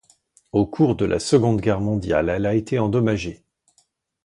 Au 0.51 0.65
cours 0.65 0.95
de 0.95 1.05
la 1.05 1.19
Seconde 1.19 1.61
Guerre 1.61 1.79
mondiale 1.79 2.29
elle 2.29 2.47
a 2.47 2.55
été 2.55 2.79
endommagée. 2.79 3.43